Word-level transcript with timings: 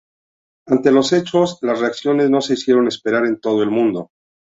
Ante 0.65 0.91
los 0.91 1.13
hechos, 1.13 1.59
las 1.61 1.79
reacciones 1.79 2.31
no 2.31 2.41
se 2.41 2.55
hicieron 2.55 2.87
esperar 2.87 3.23
en 3.27 3.39
todo 3.39 3.61
el 3.61 3.69
mundo. 3.69 4.09